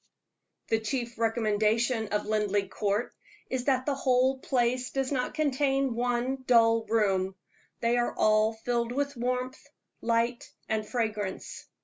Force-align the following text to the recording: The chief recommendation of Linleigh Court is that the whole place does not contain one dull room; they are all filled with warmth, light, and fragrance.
The 0.69 0.79
chief 0.79 1.19
recommendation 1.19 2.07
of 2.07 2.25
Linleigh 2.25 2.69
Court 2.69 3.13
is 3.51 3.65
that 3.65 3.85
the 3.85 3.93
whole 3.93 4.39
place 4.39 4.89
does 4.89 5.11
not 5.11 5.35
contain 5.35 5.93
one 5.93 6.43
dull 6.47 6.87
room; 6.87 7.35
they 7.81 7.99
are 7.99 8.15
all 8.15 8.53
filled 8.53 8.91
with 8.91 9.15
warmth, 9.15 9.59
light, 10.01 10.51
and 10.67 10.83
fragrance. 10.89 11.67